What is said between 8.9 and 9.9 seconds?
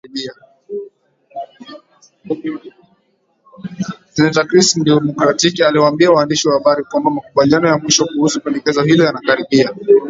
yanakaribia